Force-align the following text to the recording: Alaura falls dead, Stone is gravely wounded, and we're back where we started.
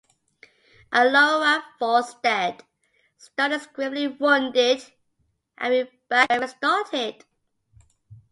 Alaura 0.91 1.61
falls 1.77 2.15
dead, 2.23 2.63
Stone 3.19 3.51
is 3.51 3.67
gravely 3.67 4.07
wounded, 4.07 4.83
and 5.59 5.71
we're 5.75 5.89
back 6.09 6.27
where 6.31 6.41
we 6.41 6.47
started. 6.47 7.23